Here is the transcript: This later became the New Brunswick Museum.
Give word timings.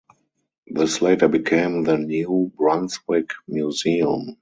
This 0.65 0.99
later 1.03 1.27
became 1.27 1.83
the 1.83 1.95
New 1.95 2.51
Brunswick 2.57 3.29
Museum. 3.47 4.35